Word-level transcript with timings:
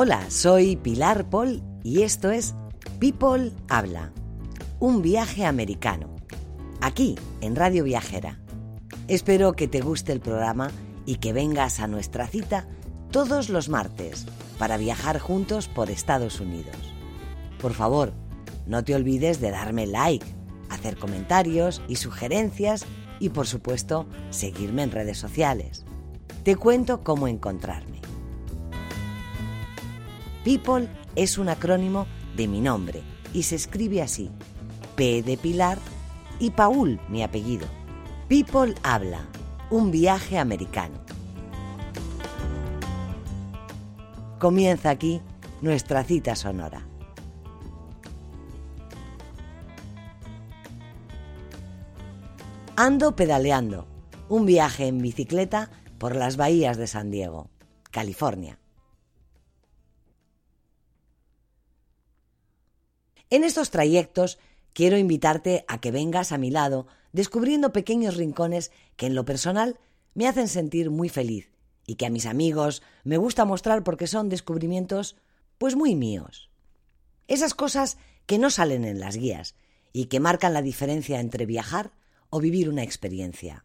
Hola, 0.00 0.30
soy 0.30 0.76
Pilar 0.76 1.28
Paul 1.28 1.60
y 1.82 2.02
esto 2.02 2.30
es 2.30 2.54
People 3.00 3.50
Habla, 3.68 4.12
un 4.78 5.02
viaje 5.02 5.44
americano, 5.44 6.14
aquí 6.80 7.16
en 7.40 7.56
Radio 7.56 7.82
Viajera. 7.82 8.38
Espero 9.08 9.54
que 9.54 9.66
te 9.66 9.80
guste 9.80 10.12
el 10.12 10.20
programa 10.20 10.70
y 11.04 11.16
que 11.16 11.32
vengas 11.32 11.80
a 11.80 11.88
nuestra 11.88 12.28
cita 12.28 12.68
todos 13.10 13.48
los 13.48 13.68
martes 13.68 14.26
para 14.56 14.76
viajar 14.76 15.18
juntos 15.18 15.66
por 15.66 15.90
Estados 15.90 16.38
Unidos. 16.38 16.76
Por 17.60 17.72
favor, 17.72 18.12
no 18.68 18.84
te 18.84 18.94
olvides 18.94 19.40
de 19.40 19.50
darme 19.50 19.88
like, 19.88 20.26
hacer 20.70 20.96
comentarios 20.96 21.82
y 21.88 21.96
sugerencias 21.96 22.86
y 23.18 23.30
por 23.30 23.48
supuesto 23.48 24.06
seguirme 24.30 24.84
en 24.84 24.92
redes 24.92 25.18
sociales. 25.18 25.84
Te 26.44 26.54
cuento 26.54 27.02
cómo 27.02 27.26
encontrarme. 27.26 27.98
People 30.48 30.88
es 31.14 31.36
un 31.36 31.50
acrónimo 31.50 32.06
de 32.34 32.48
mi 32.48 32.62
nombre 32.62 33.02
y 33.34 33.42
se 33.42 33.54
escribe 33.54 34.00
así. 34.00 34.30
P 34.96 35.22
de 35.22 35.36
Pilar 35.36 35.76
y 36.38 36.52
Paul, 36.52 36.98
mi 37.10 37.22
apellido. 37.22 37.66
People 38.28 38.74
habla, 38.82 39.28
un 39.68 39.90
viaje 39.90 40.38
americano. 40.38 41.04
Comienza 44.38 44.88
aquí 44.88 45.20
nuestra 45.60 46.02
cita 46.02 46.34
sonora. 46.34 46.80
Ando 52.74 53.14
pedaleando, 53.14 53.86
un 54.30 54.46
viaje 54.46 54.86
en 54.86 54.96
bicicleta 54.96 55.68
por 55.98 56.16
las 56.16 56.38
bahías 56.38 56.78
de 56.78 56.86
San 56.86 57.10
Diego, 57.10 57.50
California. 57.90 58.58
En 63.30 63.44
estos 63.44 63.70
trayectos 63.70 64.38
quiero 64.72 64.96
invitarte 64.96 65.64
a 65.68 65.80
que 65.80 65.90
vengas 65.90 66.32
a 66.32 66.38
mi 66.38 66.50
lado 66.50 66.86
descubriendo 67.12 67.72
pequeños 67.72 68.16
rincones 68.16 68.70
que 68.96 69.06
en 69.06 69.14
lo 69.14 69.24
personal 69.24 69.78
me 70.14 70.26
hacen 70.26 70.48
sentir 70.48 70.90
muy 70.90 71.08
feliz 71.08 71.50
y 71.86 71.94
que 71.94 72.06
a 72.06 72.10
mis 72.10 72.26
amigos 72.26 72.82
me 73.04 73.16
gusta 73.16 73.44
mostrar 73.44 73.82
porque 73.82 74.06
son 74.06 74.28
descubrimientos 74.28 75.16
pues 75.58 75.74
muy 75.74 75.94
míos. 75.94 76.50
Esas 77.26 77.54
cosas 77.54 77.98
que 78.26 78.38
no 78.38 78.50
salen 78.50 78.84
en 78.84 79.00
las 79.00 79.16
guías 79.16 79.54
y 79.92 80.06
que 80.06 80.20
marcan 80.20 80.54
la 80.54 80.62
diferencia 80.62 81.20
entre 81.20 81.46
viajar 81.46 81.92
o 82.30 82.40
vivir 82.40 82.68
una 82.68 82.82
experiencia. 82.82 83.64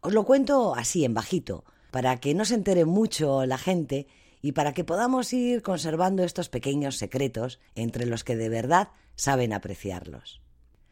Os 0.00 0.12
lo 0.12 0.24
cuento 0.24 0.74
así 0.74 1.04
en 1.04 1.14
bajito, 1.14 1.64
para 1.90 2.18
que 2.20 2.34
no 2.34 2.44
se 2.44 2.54
entere 2.54 2.84
mucho 2.84 3.46
la 3.46 3.58
gente 3.58 4.06
y 4.42 4.52
para 4.52 4.74
que 4.74 4.84
podamos 4.84 5.32
ir 5.32 5.62
conservando 5.62 6.24
estos 6.24 6.48
pequeños 6.48 6.98
secretos 6.98 7.60
entre 7.74 8.04
los 8.04 8.24
que 8.24 8.36
de 8.36 8.48
verdad 8.48 8.88
saben 9.14 9.52
apreciarlos. 9.52 10.42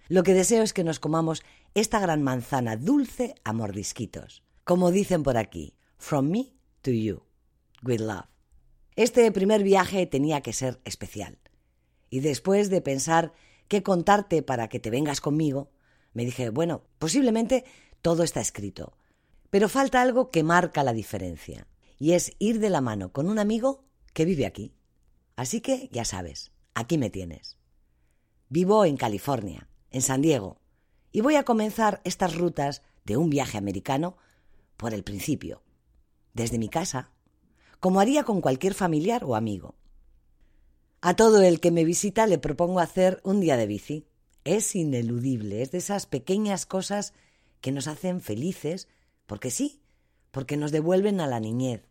Lo 0.09 0.23
que 0.23 0.35
deseo 0.35 0.63
es 0.63 0.73
que 0.73 0.85
nos 0.85 1.01
comamos 1.01 1.43
esta 1.75 1.99
gran 2.01 2.23
manzana 2.23 2.77
dulce 2.77 3.35
a 3.45 3.53
mordisquitos, 3.53 4.43
como 4.65 4.91
dicen 4.91 5.23
por 5.25 5.37
aquí, 5.37 5.75
from 5.99 6.31
me 6.31 6.55
to 6.83 6.93
you, 6.93 7.23
with 7.83 8.01
love. 8.01 8.25
Este 8.97 9.31
primer 9.33 9.63
viaje 9.63 10.07
tenía 10.07 10.41
que 10.41 10.53
ser 10.53 10.81
especial. 10.85 11.39
Y 12.09 12.21
después 12.21 12.71
de 12.71 12.81
pensar 12.81 13.33
qué 13.69 13.83
contarte 13.83 14.43
para 14.43 14.69
que 14.69 14.81
te 14.81 14.91
vengas 14.91 15.21
conmigo, 15.21 15.71
me 16.13 16.25
dije, 16.25 16.51
bueno, 16.51 16.83
posiblemente 16.99 17.65
todo 18.03 18.25
está 18.25 18.41
escrito, 18.41 18.97
pero 19.49 19.69
falta 19.69 20.01
algo 20.01 20.31
que 20.31 20.43
marca 20.43 20.83
la 20.83 20.93
diferencia, 20.93 21.67
y 22.01 22.15
es 22.15 22.33
ir 22.39 22.59
de 22.59 22.71
la 22.71 22.81
mano 22.81 23.13
con 23.13 23.29
un 23.29 23.39
amigo 23.39 23.85
que 24.15 24.25
vive 24.25 24.47
aquí. 24.47 24.75
Así 25.37 25.61
que, 25.61 25.89
ya 25.93 26.05
sabes, 26.05 26.51
aquí 26.75 26.99
me 26.99 27.11
tienes. 27.11 27.59
Vivo 28.49 28.85
en 28.85 28.97
California, 28.97 29.69
en 29.91 30.03
San 30.03 30.23
Diego, 30.23 30.61
y 31.13 31.21
voy 31.21 31.37
a 31.37 31.45
comenzar 31.45 32.01
estas 32.05 32.37
rutas 32.37 32.83
de 33.05 33.19
un 33.19 33.29
viaje 33.29 33.59
americano 33.59 34.17
por 34.79 34.95
el 34.95 35.05
principio, 35.05 35.63
desde 36.33 36.59
mi 36.59 36.71
casa, 36.71 37.13
como 37.81 38.01
haría 38.01 38.25
con 38.25 38.41
cualquier 38.41 38.73
familiar 38.73 39.23
o 39.25 39.37
amigo. 39.37 39.77
A 41.03 41.15
todo 41.17 41.43
el 41.43 41.61
que 41.61 41.71
me 41.71 41.85
visita 41.85 42.27
le 42.27 42.39
propongo 42.39 42.81
hacer 42.81 43.21
un 43.25 43.41
día 43.41 43.57
de 43.57 43.67
bici. 43.67 44.07
Es 44.45 44.75
ineludible, 44.75 45.61
es 45.61 45.71
de 45.71 45.79
esas 45.79 46.07
pequeñas 46.07 46.65
cosas 46.65 47.13
que 47.61 47.73
nos 47.73 47.89
hacen 47.89 48.23
felices, 48.23 48.89
porque 49.27 49.51
sí, 49.51 49.83
porque 50.31 50.57
nos 50.57 50.73
devuelven 50.73 51.21
a 51.21 51.27
la 51.27 51.41
niñez. 51.41 51.90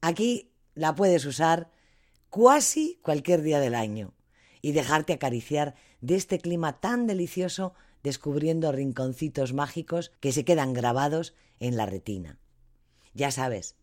Aquí 0.00 0.52
la 0.74 0.94
puedes 0.94 1.24
usar 1.24 1.70
casi 2.30 2.98
cualquier 3.02 3.42
día 3.42 3.60
del 3.60 3.74
año 3.74 4.14
y 4.62 4.72
dejarte 4.72 5.14
acariciar 5.14 5.74
de 6.00 6.16
este 6.16 6.38
clima 6.38 6.80
tan 6.80 7.06
delicioso 7.06 7.74
descubriendo 8.02 8.70
rinconcitos 8.72 9.52
mágicos 9.52 10.12
que 10.20 10.32
se 10.32 10.44
quedan 10.44 10.72
grabados 10.72 11.34
en 11.58 11.76
la 11.76 11.86
retina. 11.86 12.38
Ya 13.14 13.30
sabes, 13.30 13.76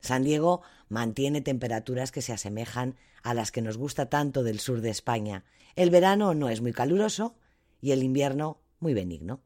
San 0.00 0.24
Diego 0.24 0.62
mantiene 0.88 1.40
temperaturas 1.40 2.10
que 2.10 2.22
se 2.22 2.32
asemejan 2.32 2.96
a 3.22 3.34
las 3.34 3.52
que 3.52 3.62
nos 3.62 3.76
gusta 3.76 4.08
tanto 4.08 4.42
del 4.42 4.58
sur 4.60 4.80
de 4.80 4.90
España. 4.90 5.44
El 5.76 5.90
verano 5.90 6.34
no 6.34 6.48
es 6.48 6.60
muy 6.60 6.72
caluroso 6.72 7.36
y 7.80 7.92
el 7.92 8.02
invierno 8.02 8.60
muy 8.80 8.94
benigno. 8.94 9.40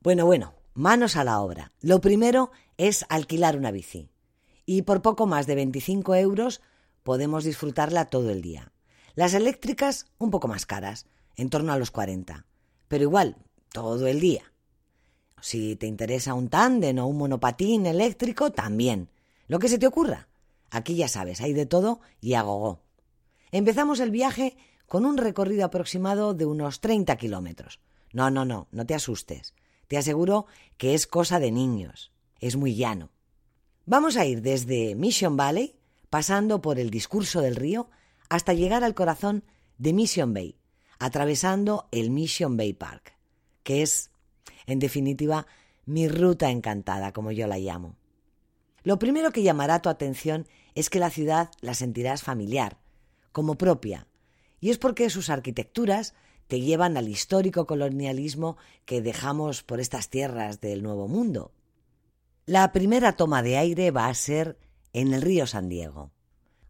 Bueno, 0.00 0.26
bueno, 0.26 0.54
manos 0.74 1.16
a 1.16 1.24
la 1.24 1.40
obra. 1.40 1.72
Lo 1.80 2.00
primero 2.00 2.50
es 2.76 3.06
alquilar 3.08 3.56
una 3.56 3.70
bici. 3.70 4.11
Y 4.74 4.80
por 4.80 5.02
poco 5.02 5.26
más 5.26 5.46
de 5.46 5.54
25 5.54 6.14
euros 6.14 6.62
podemos 7.02 7.44
disfrutarla 7.44 8.06
todo 8.06 8.30
el 8.30 8.40
día. 8.40 8.72
Las 9.14 9.34
eléctricas 9.34 10.06
un 10.16 10.30
poco 10.30 10.48
más 10.48 10.64
caras, 10.64 11.04
en 11.36 11.50
torno 11.50 11.74
a 11.74 11.78
los 11.78 11.90
40. 11.90 12.46
Pero 12.88 13.02
igual, 13.02 13.36
todo 13.70 14.06
el 14.06 14.18
día. 14.18 14.50
Si 15.42 15.76
te 15.76 15.86
interesa 15.86 16.32
un 16.32 16.48
tándem 16.48 17.00
o 17.00 17.06
un 17.06 17.18
monopatín 17.18 17.84
eléctrico, 17.84 18.50
también. 18.50 19.10
Lo 19.46 19.58
que 19.58 19.68
se 19.68 19.78
te 19.78 19.86
ocurra. 19.86 20.28
Aquí 20.70 20.94
ya 20.94 21.08
sabes, 21.08 21.42
hay 21.42 21.52
de 21.52 21.66
todo 21.66 22.00
y 22.22 22.32
a 22.32 22.40
gogo. 22.40 22.80
Empezamos 23.50 24.00
el 24.00 24.10
viaje 24.10 24.56
con 24.86 25.04
un 25.04 25.18
recorrido 25.18 25.66
aproximado 25.66 26.32
de 26.32 26.46
unos 26.46 26.80
30 26.80 27.14
kilómetros. 27.18 27.78
No, 28.14 28.30
no, 28.30 28.46
no, 28.46 28.68
no 28.72 28.86
te 28.86 28.94
asustes. 28.94 29.52
Te 29.86 29.98
aseguro 29.98 30.46
que 30.78 30.94
es 30.94 31.06
cosa 31.06 31.40
de 31.40 31.52
niños. 31.52 32.10
Es 32.40 32.56
muy 32.56 32.74
llano. 32.74 33.10
Vamos 33.84 34.16
a 34.16 34.24
ir 34.24 34.42
desde 34.42 34.94
Mission 34.94 35.36
Valley, 35.36 35.74
pasando 36.08 36.62
por 36.62 36.78
el 36.78 36.90
discurso 36.90 37.40
del 37.40 37.56
río, 37.56 37.90
hasta 38.28 38.52
llegar 38.52 38.84
al 38.84 38.94
corazón 38.94 39.44
de 39.78 39.92
Mission 39.92 40.32
Bay, 40.32 40.56
atravesando 40.98 41.88
el 41.90 42.10
Mission 42.10 42.56
Bay 42.56 42.74
Park, 42.74 43.16
que 43.64 43.82
es 43.82 44.12
en 44.66 44.78
definitiva, 44.78 45.46
mi 45.84 46.08
ruta 46.08 46.50
encantada, 46.50 47.12
como 47.12 47.32
yo 47.32 47.46
la 47.46 47.58
llamo. 47.58 47.96
Lo 48.84 48.98
primero 48.98 49.32
que 49.32 49.42
llamará 49.42 49.82
tu 49.82 49.88
atención 49.88 50.46
es 50.74 50.90
que 50.90 50.98
la 50.98 51.10
ciudad 51.10 51.50
la 51.60 51.74
sentirás 51.74 52.22
familiar, 52.22 52.78
como 53.32 53.56
propia, 53.56 54.06
y 54.60 54.70
es 54.70 54.78
porque 54.78 55.10
sus 55.10 55.30
arquitecturas 55.30 56.14
te 56.46 56.60
llevan 56.60 56.96
al 56.96 57.08
histórico 57.08 57.66
colonialismo 57.66 58.56
que 58.84 59.02
dejamos 59.02 59.62
por 59.62 59.80
estas 59.80 60.08
tierras 60.08 60.60
del 60.60 60.82
Nuevo 60.82 61.08
Mundo. 61.08 61.52
La 62.46 62.72
primera 62.72 63.12
toma 63.12 63.40
de 63.40 63.56
aire 63.56 63.92
va 63.92 64.08
a 64.08 64.14
ser 64.14 64.58
en 64.92 65.14
el 65.14 65.22
río 65.22 65.46
San 65.46 65.68
Diego. 65.68 66.10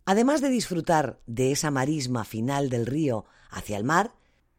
Además 0.04 0.42
de 0.42 0.50
disfrutar 0.50 1.18
de 1.26 1.50
esa 1.50 1.70
marisma 1.70 2.24
final 2.24 2.68
del 2.68 2.84
río 2.84 3.24
hacia 3.50 3.78
el 3.78 3.84
mar, 3.84 4.12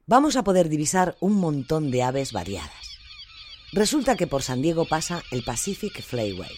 vamos 0.08 0.38
a 0.38 0.44
poder 0.44 0.70
divisar 0.70 1.16
un 1.20 1.36
montón 1.36 1.92
de 1.92 2.02
aves 2.02 2.34
variadas. 2.34 3.00
Resulta 3.74 4.16
que 4.16 4.26
por 4.26 4.42
San 4.42 4.64
Diego 4.64 4.86
pasa 4.86 5.22
el 5.30 5.44
Pacific 5.44 6.02
Flyway, 6.02 6.56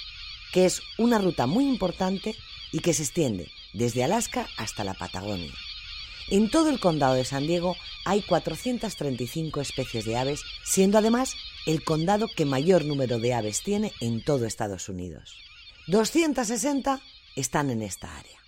que 0.53 0.65
es 0.65 0.81
una 0.97 1.17
ruta 1.17 1.47
muy 1.47 1.67
importante 1.67 2.33
y 2.71 2.79
que 2.79 2.93
se 2.93 3.03
extiende 3.03 3.49
desde 3.73 4.05
Alaska 4.05 4.47
hasta 4.57 4.85
la 4.85 4.93
Patagonia. 4.93 5.53
En 6.29 6.49
todo 6.49 6.69
el 6.69 6.79
condado 6.79 7.15
de 7.15 7.25
San 7.25 7.45
Diego 7.45 7.75
hay 8.05 8.21
435 8.21 9.59
especies 9.59 10.05
de 10.05 10.15
aves, 10.15 10.43
siendo 10.63 10.97
además 10.97 11.35
el 11.65 11.83
condado 11.83 12.27
que 12.27 12.45
mayor 12.45 12.85
número 12.85 13.19
de 13.19 13.33
aves 13.33 13.63
tiene 13.63 13.91
en 13.99 14.23
todo 14.23 14.45
Estados 14.45 14.87
Unidos. 14.87 15.35
260 15.87 17.01
están 17.35 17.71
en 17.71 17.81
esta 17.81 18.15
área. 18.15 18.39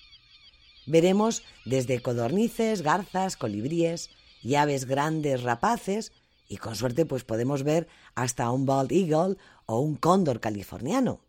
Veremos 0.85 1.43
desde 1.65 2.01
codornices, 2.01 2.81
garzas, 2.81 3.35
colibríes 3.35 4.09
y 4.41 4.55
aves 4.55 4.85
grandes 4.85 5.43
rapaces 5.43 6.13
y 6.47 6.57
con 6.57 6.75
suerte 6.75 7.05
pues 7.05 7.23
podemos 7.23 7.63
ver 7.63 7.87
hasta 8.15 8.51
un 8.51 8.65
bald 8.65 8.91
eagle 8.91 9.37
o 9.65 9.79
un 9.79 9.95
cóndor 9.95 10.39
californiano. 10.39 11.21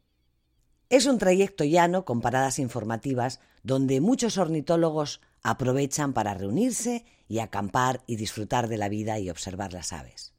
Es 0.90 1.06
un 1.06 1.18
trayecto 1.18 1.64
llano 1.64 2.04
con 2.04 2.20
paradas 2.20 2.58
informativas 2.58 3.40
donde 3.62 4.00
muchos 4.00 4.38
ornitólogos 4.38 5.20
aprovechan 5.42 6.12
para 6.12 6.34
reunirse 6.34 7.04
y 7.28 7.40
acampar 7.40 8.02
y 8.06 8.16
disfrutar 8.16 8.68
de 8.68 8.76
la 8.76 8.88
vida 8.88 9.18
y 9.18 9.30
observar 9.30 9.72
las 9.72 9.92
aves. 9.92 10.37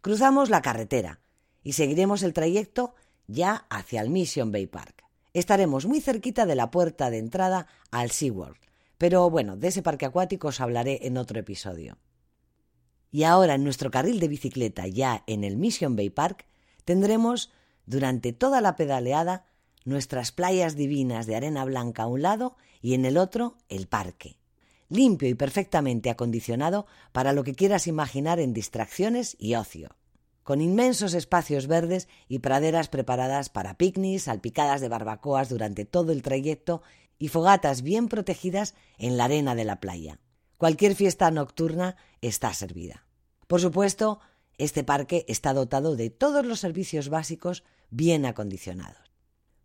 Cruzamos 0.00 0.48
la 0.48 0.62
carretera 0.62 1.20
y 1.62 1.74
seguiremos 1.74 2.22
el 2.22 2.32
trayecto 2.32 2.94
ya 3.26 3.66
hacia 3.68 4.00
el 4.00 4.08
Mission 4.10 4.50
Bay 4.50 4.66
Park. 4.66 5.04
Estaremos 5.34 5.86
muy 5.86 6.00
cerquita 6.00 6.46
de 6.46 6.54
la 6.54 6.70
puerta 6.70 7.10
de 7.10 7.18
entrada 7.18 7.66
al 7.90 8.10
SeaWorld, 8.10 8.58
Pero 8.98 9.30
bueno, 9.30 9.56
de 9.56 9.68
ese 9.68 9.82
parque 9.82 10.06
acuático 10.06 10.48
os 10.48 10.60
hablaré 10.60 11.06
en 11.06 11.16
otro 11.16 11.38
episodio. 11.38 11.98
Y 13.10 13.24
ahora 13.24 13.54
en 13.54 13.64
nuestro 13.64 13.90
carril 13.90 14.20
de 14.20 14.28
bicicleta, 14.28 14.86
ya 14.86 15.22
en 15.26 15.44
el 15.44 15.56
Mission 15.56 15.96
Bay 15.96 16.10
Park, 16.10 16.46
tendremos 16.84 17.50
durante 17.86 18.32
toda 18.32 18.60
la 18.60 18.76
pedaleada 18.76 19.44
nuestras 19.84 20.32
playas 20.32 20.76
divinas 20.76 21.26
de 21.26 21.36
arena 21.36 21.64
blanca 21.64 22.04
a 22.04 22.06
un 22.06 22.22
lado 22.22 22.56
y 22.80 22.94
en 22.94 23.04
el 23.04 23.16
otro 23.16 23.56
el 23.68 23.86
parque, 23.86 24.39
limpio 24.90 25.28
y 25.28 25.34
perfectamente 25.34 26.10
acondicionado 26.10 26.86
para 27.12 27.32
lo 27.32 27.44
que 27.44 27.54
quieras 27.54 27.86
imaginar 27.86 28.38
en 28.38 28.52
distracciones 28.52 29.36
y 29.38 29.54
ocio, 29.54 29.96
con 30.42 30.60
inmensos 30.60 31.14
espacios 31.14 31.66
verdes 31.66 32.08
y 32.28 32.40
praderas 32.40 32.88
preparadas 32.88 33.48
para 33.48 33.78
picnics, 33.78 34.24
salpicadas 34.24 34.82
de 34.82 34.88
barbacoas 34.88 35.48
durante 35.48 35.86
todo 35.86 36.12
el 36.12 36.22
trayecto 36.22 36.82
y 37.18 37.28
fogatas 37.28 37.80
bien 37.80 38.08
protegidas 38.08 38.74
en 38.98 39.16
la 39.16 39.24
arena 39.24 39.54
de 39.54 39.64
la 39.64 39.80
playa. 39.80 40.20
Cualquier 40.58 40.94
fiesta 40.94 41.30
nocturna 41.30 41.96
está 42.20 42.52
servida. 42.52 43.06
Por 43.46 43.62
supuesto, 43.62 44.20
este 44.58 44.84
parque 44.84 45.24
está 45.26 45.54
dotado 45.54 45.96
de 45.96 46.10
todos 46.10 46.44
los 46.44 46.60
servicios 46.60 47.08
básicos 47.08 47.64
bien 47.88 48.26
acondicionados 48.26 49.10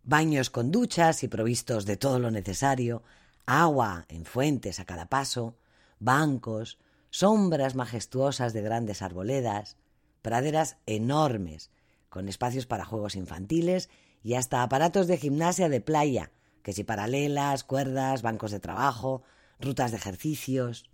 baños 0.06 0.50
con 0.50 0.70
duchas 0.70 1.24
y 1.24 1.28
provistos 1.28 1.84
de 1.84 1.96
todo 1.96 2.18
lo 2.18 2.30
necesario, 2.30 3.02
agua 3.46 4.04
en 4.08 4.24
fuentes 4.24 4.80
a 4.80 4.84
cada 4.84 5.08
paso, 5.08 5.56
bancos, 5.98 6.78
sombras 7.10 7.74
majestuosas 7.74 8.52
de 8.52 8.62
grandes 8.62 9.02
arboledas, 9.02 9.76
praderas 10.22 10.76
enormes, 10.86 11.70
con 12.08 12.28
espacios 12.28 12.66
para 12.66 12.84
juegos 12.84 13.14
infantiles 13.14 13.88
y 14.22 14.34
hasta 14.34 14.62
aparatos 14.62 15.06
de 15.06 15.16
gimnasia 15.16 15.68
de 15.68 15.80
playa, 15.80 16.32
que 16.62 16.72
si 16.72 16.82
paralelas, 16.82 17.62
cuerdas, 17.64 18.22
bancos 18.22 18.50
de 18.50 18.60
trabajo, 18.60 19.22
rutas 19.60 19.92
de 19.92 19.98
ejercicios. 19.98 20.90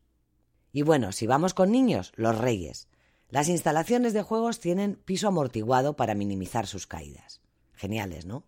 Y 0.72 0.82
bueno, 0.82 1.12
si 1.12 1.26
vamos 1.26 1.54
con 1.54 1.72
niños, 1.72 2.12
los 2.16 2.36
reyes. 2.36 2.88
Las 3.28 3.48
instalaciones 3.48 4.12
de 4.12 4.22
juegos 4.22 4.60
tienen 4.60 4.96
piso 4.96 5.28
amortiguado 5.28 5.96
para 5.96 6.14
minimizar 6.14 6.66
sus 6.66 6.86
caídas. 6.86 7.40
Geniales, 7.72 8.26
¿no? 8.26 8.44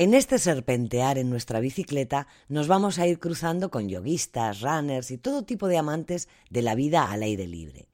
En 0.00 0.14
este 0.14 0.38
serpentear 0.38 1.18
en 1.18 1.28
nuestra 1.28 1.60
bicicleta 1.60 2.26
nos 2.48 2.68
vamos 2.68 2.98
a 2.98 3.06
ir 3.06 3.18
cruzando 3.18 3.70
con 3.70 3.90
yoguistas, 3.90 4.62
runners 4.62 5.10
y 5.10 5.18
todo 5.18 5.42
tipo 5.42 5.68
de 5.68 5.76
amantes 5.76 6.26
de 6.48 6.62
la 6.62 6.74
vida 6.74 7.10
al 7.12 7.22
aire 7.22 7.46
libre. 7.46 7.86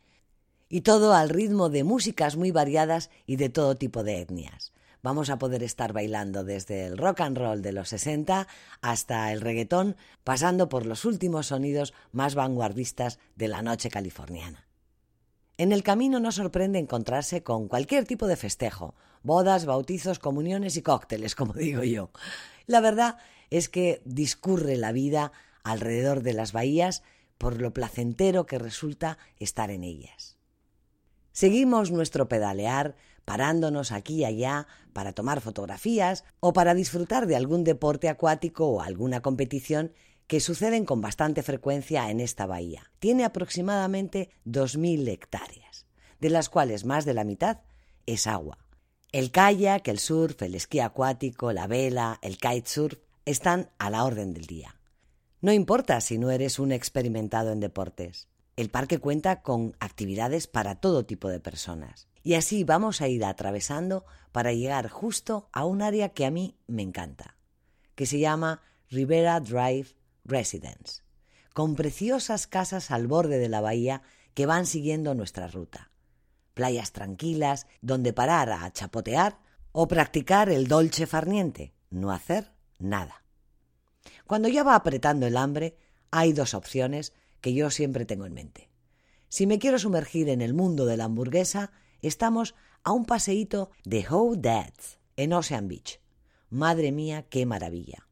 Y 0.68 0.82
todo 0.82 1.14
al 1.14 1.30
ritmo 1.30 1.68
de 1.68 1.82
músicas 1.82 2.36
muy 2.36 2.52
variadas 2.52 3.10
y 3.26 3.34
de 3.34 3.48
todo 3.48 3.74
tipo 3.74 4.04
de 4.04 4.20
etnias. 4.20 4.72
Vamos 5.02 5.30
a 5.30 5.38
poder 5.40 5.64
estar 5.64 5.92
bailando 5.92 6.44
desde 6.44 6.86
el 6.86 6.96
rock 6.96 7.22
and 7.22 7.38
roll 7.38 7.60
de 7.60 7.72
los 7.72 7.88
60 7.88 8.46
hasta 8.82 9.32
el 9.32 9.40
reggaetón, 9.40 9.96
pasando 10.22 10.68
por 10.68 10.86
los 10.86 11.04
últimos 11.06 11.48
sonidos 11.48 11.92
más 12.12 12.36
vanguardistas 12.36 13.18
de 13.34 13.48
la 13.48 13.62
noche 13.62 13.90
californiana. 13.90 14.65
En 15.58 15.72
el 15.72 15.82
camino 15.82 16.20
no 16.20 16.32
sorprende 16.32 16.78
encontrarse 16.78 17.42
con 17.42 17.66
cualquier 17.68 18.04
tipo 18.04 18.26
de 18.26 18.36
festejo, 18.36 18.94
bodas, 19.22 19.64
bautizos, 19.64 20.18
comuniones 20.18 20.76
y 20.76 20.82
cócteles, 20.82 21.34
como 21.34 21.52
digo 21.54 21.82
yo. 21.82 22.10
La 22.66 22.80
verdad 22.80 23.16
es 23.48 23.68
que 23.68 24.02
discurre 24.04 24.76
la 24.76 24.92
vida 24.92 25.32
alrededor 25.64 26.22
de 26.22 26.34
las 26.34 26.52
bahías 26.52 27.02
por 27.38 27.60
lo 27.60 27.72
placentero 27.72 28.46
que 28.46 28.58
resulta 28.58 29.18
estar 29.38 29.70
en 29.70 29.82
ellas. 29.82 30.36
Seguimos 31.32 31.90
nuestro 31.90 32.28
pedalear, 32.28 32.96
parándonos 33.24 33.92
aquí 33.92 34.16
y 34.16 34.24
allá 34.24 34.66
para 34.92 35.12
tomar 35.12 35.40
fotografías 35.40 36.24
o 36.40 36.52
para 36.52 36.74
disfrutar 36.74 37.26
de 37.26 37.36
algún 37.36 37.64
deporte 37.64 38.08
acuático 38.08 38.66
o 38.66 38.80
alguna 38.80 39.20
competición 39.20 39.92
que 40.26 40.40
suceden 40.40 40.84
con 40.84 41.00
bastante 41.00 41.42
frecuencia 41.42 42.10
en 42.10 42.20
esta 42.20 42.46
bahía. 42.46 42.90
Tiene 42.98 43.24
aproximadamente 43.24 44.30
2.000 44.44 45.08
hectáreas, 45.08 45.86
de 46.20 46.30
las 46.30 46.48
cuales 46.48 46.84
más 46.84 47.04
de 47.04 47.14
la 47.14 47.24
mitad 47.24 47.60
es 48.06 48.26
agua. 48.26 48.58
El 49.12 49.30
kayak, 49.30 49.86
el 49.88 49.98
surf, 49.98 50.42
el 50.42 50.54
esquí 50.54 50.80
acuático, 50.80 51.52
la 51.52 51.66
vela, 51.66 52.18
el 52.22 52.38
kitesurf 52.38 52.98
están 53.24 53.70
a 53.78 53.88
la 53.90 54.04
orden 54.04 54.34
del 54.34 54.46
día. 54.46 54.76
No 55.40 55.52
importa 55.52 56.00
si 56.00 56.18
no 56.18 56.30
eres 56.30 56.58
un 56.58 56.72
experimentado 56.72 57.52
en 57.52 57.60
deportes. 57.60 58.28
El 58.56 58.70
parque 58.70 58.98
cuenta 58.98 59.42
con 59.42 59.76
actividades 59.80 60.46
para 60.46 60.76
todo 60.80 61.04
tipo 61.04 61.28
de 61.28 61.40
personas. 61.40 62.08
Y 62.22 62.34
así 62.34 62.64
vamos 62.64 63.00
a 63.00 63.08
ir 63.08 63.24
atravesando 63.24 64.04
para 64.32 64.52
llegar 64.52 64.88
justo 64.88 65.48
a 65.52 65.64
un 65.64 65.82
área 65.82 66.08
que 66.08 66.26
a 66.26 66.30
mí 66.30 66.56
me 66.66 66.82
encanta, 66.82 67.36
que 67.94 68.06
se 68.06 68.18
llama 68.18 68.62
Rivera 68.90 69.38
Drive 69.40 69.94
Residence, 70.26 71.02
con 71.54 71.76
preciosas 71.76 72.46
casas 72.46 72.90
al 72.90 73.06
borde 73.06 73.38
de 73.38 73.48
la 73.48 73.60
bahía 73.60 74.02
que 74.34 74.46
van 74.46 74.66
siguiendo 74.66 75.14
nuestra 75.14 75.48
ruta. 75.48 75.90
Playas 76.54 76.92
tranquilas 76.92 77.66
donde 77.80 78.12
parar 78.12 78.50
a 78.50 78.70
chapotear 78.72 79.38
o 79.72 79.88
practicar 79.88 80.48
el 80.48 80.68
dolce 80.68 81.06
farniente, 81.06 81.74
no 81.90 82.12
hacer 82.12 82.52
nada. 82.78 83.24
Cuando 84.26 84.48
ya 84.48 84.62
va 84.62 84.74
apretando 84.74 85.26
el 85.26 85.36
hambre, 85.36 85.76
hay 86.10 86.32
dos 86.32 86.54
opciones 86.54 87.12
que 87.40 87.54
yo 87.54 87.70
siempre 87.70 88.04
tengo 88.04 88.26
en 88.26 88.34
mente. 88.34 88.70
Si 89.28 89.46
me 89.46 89.58
quiero 89.58 89.78
sumergir 89.78 90.28
en 90.28 90.40
el 90.40 90.54
mundo 90.54 90.86
de 90.86 90.96
la 90.96 91.04
hamburguesa, 91.04 91.72
estamos 92.00 92.54
a 92.82 92.92
un 92.92 93.04
paseíto 93.04 93.70
de 93.84 94.06
How 94.08 94.36
Dads 94.36 94.98
en 95.16 95.32
Ocean 95.32 95.68
Beach. 95.68 96.00
Madre 96.48 96.92
mía, 96.92 97.26
qué 97.28 97.44
maravilla. 97.46 98.05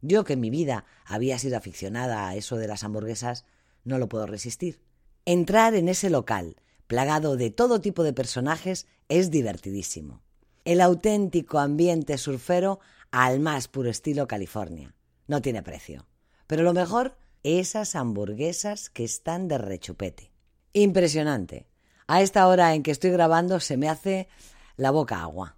Yo 0.00 0.24
que 0.24 0.34
en 0.34 0.40
mi 0.40 0.50
vida 0.50 0.84
había 1.04 1.38
sido 1.38 1.56
aficionada 1.56 2.28
a 2.28 2.36
eso 2.36 2.56
de 2.56 2.68
las 2.68 2.84
hamburguesas, 2.84 3.44
no 3.84 3.98
lo 3.98 4.08
puedo 4.08 4.26
resistir. 4.26 4.80
Entrar 5.24 5.74
en 5.74 5.88
ese 5.88 6.10
local, 6.10 6.56
plagado 6.86 7.36
de 7.36 7.50
todo 7.50 7.80
tipo 7.80 8.02
de 8.02 8.12
personajes, 8.12 8.86
es 9.08 9.30
divertidísimo. 9.30 10.22
El 10.64 10.80
auténtico 10.80 11.58
ambiente 11.58 12.18
surfero 12.18 12.80
al 13.10 13.40
más 13.40 13.68
puro 13.68 13.88
estilo 13.88 14.26
California. 14.26 14.94
No 15.26 15.40
tiene 15.42 15.62
precio. 15.62 16.06
Pero 16.46 16.62
lo 16.62 16.72
mejor, 16.72 17.16
esas 17.42 17.94
hamburguesas 17.94 18.90
que 18.90 19.04
están 19.04 19.48
de 19.48 19.58
rechupete. 19.58 20.32
Impresionante. 20.72 21.68
A 22.08 22.22
esta 22.22 22.46
hora 22.46 22.74
en 22.74 22.82
que 22.82 22.90
estoy 22.90 23.10
grabando 23.10 23.60
se 23.60 23.76
me 23.76 23.88
hace 23.88 24.28
la 24.76 24.90
boca 24.90 25.22
agua. 25.22 25.55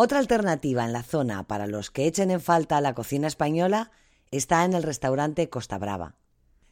Otra 0.00 0.20
alternativa 0.20 0.84
en 0.84 0.92
la 0.92 1.02
zona 1.02 1.42
para 1.48 1.66
los 1.66 1.90
que 1.90 2.06
echen 2.06 2.30
en 2.30 2.40
falta 2.40 2.80
la 2.80 2.94
cocina 2.94 3.26
española 3.26 3.90
está 4.30 4.64
en 4.64 4.74
el 4.74 4.84
restaurante 4.84 5.50
Costa 5.50 5.76
Brava, 5.76 6.14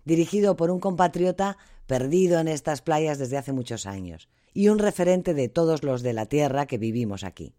dirigido 0.04 0.54
por 0.54 0.70
un 0.70 0.78
compatriota 0.78 1.58
perdido 1.88 2.38
en 2.38 2.46
estas 2.46 2.82
playas 2.82 3.18
desde 3.18 3.36
hace 3.36 3.50
muchos 3.52 3.84
años 3.84 4.28
y 4.54 4.68
un 4.68 4.78
referente 4.78 5.34
de 5.34 5.48
todos 5.48 5.82
los 5.82 6.02
de 6.02 6.12
la 6.12 6.26
tierra 6.26 6.66
que 6.66 6.78
vivimos 6.78 7.24
aquí. 7.24 7.56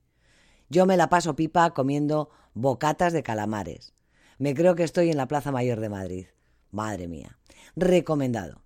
Yo 0.69 0.85
me 0.85 0.95
la 0.95 1.09
paso 1.09 1.35
pipa 1.35 1.73
comiendo 1.73 2.29
bocatas 2.53 3.11
de 3.11 3.23
calamares. 3.23 3.93
Me 4.37 4.53
creo 4.53 4.73
que 4.75 4.83
estoy 4.83 5.09
en 5.09 5.17
la 5.17 5.27
Plaza 5.27 5.51
Mayor 5.51 5.81
de 5.81 5.89
Madrid. 5.89 6.27
Madre 6.71 7.09
mía. 7.09 7.39
Recomendado. 7.75 8.61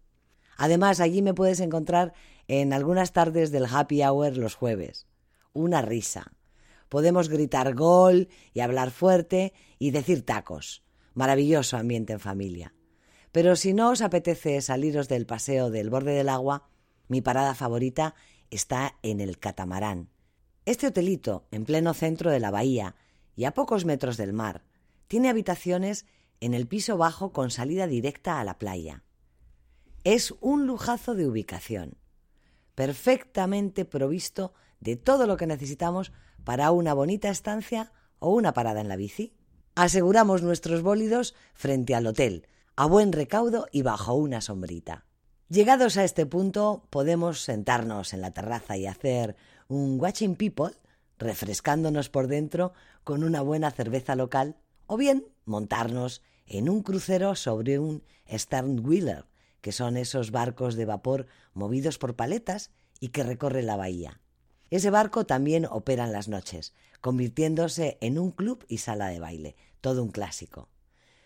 Además, 0.55 0.99
allí 0.99 1.23
me 1.23 1.33
puedes 1.33 1.61
encontrar 1.61 2.13
en 2.47 2.73
algunas 2.73 3.11
tardes 3.11 3.51
del 3.51 3.65
happy 3.65 4.03
hour 4.03 4.37
los 4.37 4.53
jueves. 4.53 5.07
Una 5.51 5.81
risa, 5.81 6.31
Podemos 6.91 7.29
gritar 7.29 7.73
gol 7.73 8.27
y 8.53 8.59
hablar 8.59 8.91
fuerte 8.91 9.53
y 9.79 9.91
decir 9.91 10.25
tacos. 10.25 10.83
Maravilloso 11.13 11.77
ambiente 11.77 12.11
en 12.11 12.19
familia. 12.19 12.73
Pero 13.31 13.55
si 13.55 13.71
no 13.71 13.91
os 13.91 14.01
apetece 14.01 14.59
saliros 14.59 15.07
del 15.07 15.25
paseo 15.25 15.69
del 15.69 15.89
borde 15.89 16.11
del 16.11 16.27
agua, 16.27 16.67
mi 17.07 17.21
parada 17.21 17.55
favorita 17.55 18.13
está 18.49 18.97
en 19.03 19.21
el 19.21 19.39
catamarán. 19.39 20.09
Este 20.65 20.87
hotelito, 20.87 21.47
en 21.51 21.63
pleno 21.63 21.93
centro 21.93 22.29
de 22.29 22.41
la 22.41 22.51
bahía 22.51 22.97
y 23.37 23.45
a 23.45 23.53
pocos 23.53 23.85
metros 23.85 24.17
del 24.17 24.33
mar, 24.33 24.65
tiene 25.07 25.29
habitaciones 25.29 26.05
en 26.41 26.53
el 26.53 26.67
piso 26.67 26.97
bajo 26.97 27.31
con 27.31 27.51
salida 27.51 27.87
directa 27.87 28.41
a 28.41 28.43
la 28.43 28.57
playa. 28.57 29.05
Es 30.03 30.33
un 30.41 30.67
lujazo 30.67 31.15
de 31.15 31.25
ubicación, 31.25 31.95
perfectamente 32.75 33.85
provisto 33.85 34.53
de 34.81 34.97
todo 34.97 35.25
lo 35.27 35.37
que 35.37 35.47
necesitamos 35.47 36.11
para 36.43 36.71
una 36.71 36.93
bonita 36.93 37.29
estancia 37.29 37.93
o 38.19 38.31
una 38.31 38.53
parada 38.53 38.81
en 38.81 38.89
la 38.89 38.97
bici. 38.97 39.33
Aseguramos 39.75 40.41
nuestros 40.43 40.81
bólidos 40.81 41.33
frente 41.53 41.95
al 41.95 42.07
hotel, 42.07 42.47
a 42.75 42.85
buen 42.85 43.13
recaudo 43.13 43.67
y 43.71 43.83
bajo 43.83 44.13
una 44.13 44.41
sombrita. 44.41 45.05
Llegados 45.49 45.97
a 45.97 46.03
este 46.03 46.25
punto, 46.25 46.87
podemos 46.89 47.41
sentarnos 47.41 48.13
en 48.13 48.21
la 48.21 48.31
terraza 48.31 48.77
y 48.77 48.87
hacer 48.87 49.35
un 49.67 49.99
watching 49.99 50.35
people, 50.35 50.77
refrescándonos 51.17 52.09
por 52.09 52.27
dentro 52.27 52.73
con 53.03 53.23
una 53.23 53.41
buena 53.41 53.71
cerveza 53.71 54.15
local, 54.15 54.57
o 54.87 54.97
bien 54.97 55.27
montarnos 55.45 56.21
en 56.45 56.69
un 56.69 56.83
crucero 56.83 57.35
sobre 57.35 57.79
un 57.79 58.03
Sternwheeler, 58.29 59.25
que 59.59 59.71
son 59.71 59.97
esos 59.97 60.31
barcos 60.31 60.75
de 60.75 60.85
vapor 60.85 61.27
movidos 61.53 61.97
por 61.97 62.15
paletas 62.15 62.71
y 62.99 63.09
que 63.09 63.23
recorren 63.23 63.65
la 63.65 63.75
bahía. 63.75 64.20
Ese 64.71 64.89
barco 64.89 65.25
también 65.25 65.65
opera 65.65 66.05
en 66.05 66.13
las 66.13 66.29
noches, 66.29 66.73
convirtiéndose 67.01 67.97
en 67.99 68.17
un 68.17 68.31
club 68.31 68.65
y 68.69 68.77
sala 68.77 69.07
de 69.07 69.19
baile, 69.19 69.57
todo 69.81 70.01
un 70.01 70.11
clásico. 70.11 70.69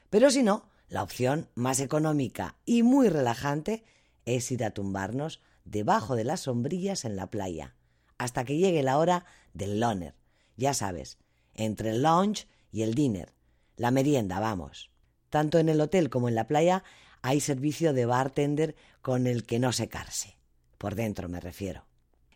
Pero 0.10 0.32
si 0.32 0.42
no, 0.42 0.68
la 0.90 1.04
opción 1.04 1.48
más 1.54 1.80
económica 1.80 2.56
y 2.66 2.82
muy 2.82 3.08
relajante 3.08 3.84
es 4.26 4.52
ir 4.52 4.64
a 4.64 4.72
tumbarnos 4.72 5.42
debajo 5.64 6.16
de 6.16 6.24
las 6.24 6.42
sombrillas 6.42 7.06
en 7.06 7.16
la 7.16 7.28
playa, 7.28 7.76
hasta 8.18 8.46
que 8.46 8.58
llegue 8.58 8.82
la 8.82 8.98
hora 8.98 9.26
del 9.54 9.80
loner, 9.80 10.16
ya 10.58 10.74
sabes, 10.74 11.20
entre 11.54 11.92
el 11.92 12.02
lunch 12.02 12.48
y 12.72 12.82
el 12.82 12.96
dinner, 12.96 13.32
la 13.78 13.92
merienda, 13.92 14.40
vamos. 14.40 14.90
Tanto 15.30 15.60
en 15.60 15.70
el 15.70 15.82
hotel 15.82 16.10
como 16.10 16.30
en 16.30 16.36
la 16.36 16.48
playa 16.48 16.84
hay 17.22 17.42
servicio 17.42 17.94
de 17.94 18.06
bartender 18.06 18.76
con 19.02 19.28
el 19.28 19.46
que 19.46 19.60
no 19.60 19.72
secarse, 19.72 20.38
por 20.80 20.96
dentro 20.96 21.30
me 21.30 21.40
refiero. 21.40 21.86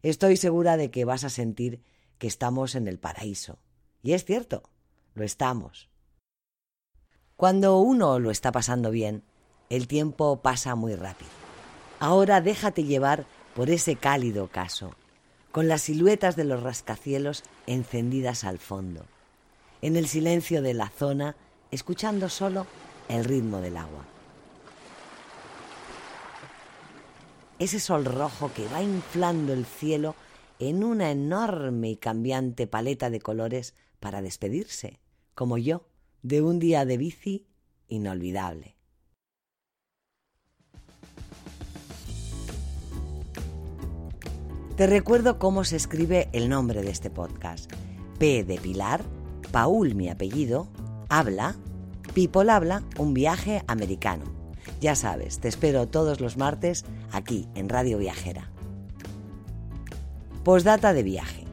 Estoy 0.01 0.38
segura 0.38 0.77
de 0.77 0.91
que 0.91 1.03
vas 1.03 1.25
a 1.25 1.29
sentir 1.29 1.82
que 2.20 2.27
estamos 2.27 2.75
en 2.75 2.88
el 2.88 3.00
paraíso. 3.00 3.60
Y 4.01 4.13
es 4.13 4.24
cierto, 4.24 4.63
lo 5.13 5.25
estamos. 5.25 5.89
Cuando 7.36 7.79
uno 7.79 8.20
lo 8.20 8.32
está 8.32 8.51
pasando 8.51 8.91
bien, 8.91 9.24
el 9.70 9.88
tiempo 9.88 10.41
pasa 10.41 10.75
muy 10.75 10.96
rápido. 10.96 11.29
Ahora 12.00 12.39
déjate 12.39 12.86
llevar 12.86 13.25
por 13.56 13.70
ese 13.70 13.98
cálido 13.98 14.48
caso, 14.48 14.96
con 15.51 15.68
las 15.68 15.82
siluetas 15.82 16.38
de 16.38 16.46
los 16.46 16.63
rascacielos 16.63 17.44
encendidas 17.68 18.46
al 18.46 18.60
fondo, 18.60 19.06
en 19.82 19.98
el 19.98 20.08
silencio 20.08 20.62
de 20.62 20.74
la 20.74 20.89
zona, 20.89 21.36
escuchando 21.72 22.29
solo 22.29 22.68
el 23.10 23.25
ritmo 23.25 23.60
del 23.60 23.75
agua. 23.75 24.06
Ese 27.60 27.82
sol 27.82 28.06
rojo 28.06 28.51
que 28.54 28.66
va 28.70 28.82
inflando 28.82 29.51
el 29.51 29.66
cielo 29.66 30.16
en 30.60 30.82
una 30.82 31.12
enorme 31.12 31.89
y 31.89 31.98
cambiante 31.98 32.68
paleta 32.68 33.10
de 33.10 33.20
colores 33.20 33.75
para 34.00 34.22
despedirse, 34.22 35.01
como 35.36 35.58
yo, 35.58 35.86
de 36.22 36.42
un 36.42 36.60
día 36.60 36.86
de 36.86 36.98
bici 36.98 37.48
inolvidable. 37.89 38.78
Te 44.78 44.88
recuerdo 44.88 45.38
cómo 45.38 45.66
se 45.66 45.75
escribe 45.75 46.30
el 46.32 46.48
nombre 46.48 46.82
de 46.82 46.92
este 46.92 47.10
podcast. 47.10 47.70
P 48.20 48.46
de 48.46 48.58
Pilar, 48.58 49.04
Paul 49.51 49.96
mi 49.96 50.10
apellido, 50.10 50.70
habla, 51.10 51.58
People 52.13 52.50
habla, 52.50 52.86
un 52.98 53.13
viaje 53.13 53.63
americano. 53.68 54.38
Ya 54.80 54.96
sabes, 54.96 55.40
te 55.40 55.48
espero 55.48 55.88
todos 55.88 56.22
los 56.22 56.38
martes 56.38 56.86
aquí 57.12 57.48
en 57.56 57.70
Radio 57.70 57.98
Viajera. 57.98 58.50
Postdata 60.44 60.94
de 60.94 61.04
viaje. 61.04 61.44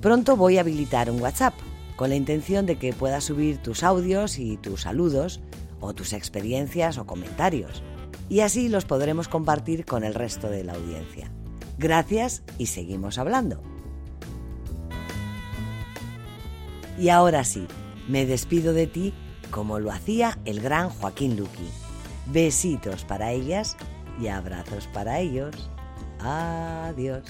Pronto 0.00 0.36
voy 0.36 0.58
a 0.58 0.60
habilitar 0.60 1.10
un 1.10 1.20
WhatsApp 1.20 1.54
con 1.96 2.10
la 2.10 2.16
intención 2.16 2.66
de 2.66 2.76
que 2.76 2.92
puedas 2.92 3.24
subir 3.24 3.58
tus 3.58 3.82
audios 3.82 4.38
y 4.38 4.56
tus 4.56 4.82
saludos 4.82 5.40
o 5.80 5.92
tus 5.92 6.12
experiencias 6.12 6.98
o 6.98 7.06
comentarios 7.06 7.82
y 8.28 8.40
así 8.40 8.68
los 8.68 8.84
podremos 8.84 9.28
compartir 9.28 9.84
con 9.84 10.04
el 10.04 10.14
resto 10.14 10.48
de 10.48 10.64
la 10.64 10.72
audiencia. 10.72 11.30
Gracias 11.78 12.42
y 12.58 12.66
seguimos 12.66 13.18
hablando. 13.18 13.60
Y 16.98 17.08
ahora 17.08 17.44
sí, 17.44 17.66
me 18.08 18.24
despido 18.24 18.72
de 18.72 18.86
ti 18.86 19.12
como 19.50 19.80
lo 19.80 19.90
hacía 19.90 20.38
el 20.44 20.60
gran 20.60 20.88
Joaquín 20.88 21.36
Luqui. 21.36 21.68
Besitos 22.26 23.04
para 23.04 23.32
ellas 23.32 23.76
y 24.20 24.28
abrazos 24.28 24.86
para 24.88 25.20
ellos. 25.20 25.70
Adiós. 26.20 27.24